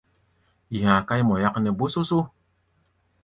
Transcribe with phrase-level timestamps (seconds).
[0.73, 2.19] Yi ha̧a̧ káí mɔ yáknɛ́ bósósó.